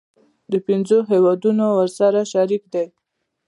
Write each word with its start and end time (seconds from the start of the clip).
پنځه 0.65 0.97
هیوادونه 1.11 1.65
ورسره 1.77 2.21
شریک 2.31 2.63
دي. 2.73 2.85